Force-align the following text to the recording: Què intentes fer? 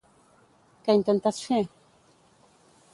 Què 0.87 0.95
intentes 1.01 1.43
fer? 1.51 1.61